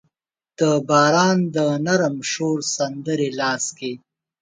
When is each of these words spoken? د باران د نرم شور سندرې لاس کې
د 0.59 0.61
باران 0.89 1.37
د 1.55 1.57
نرم 1.85 2.15
شور 2.31 2.57
سندرې 2.75 3.29
لاس 3.39 3.65
کې 3.77 3.93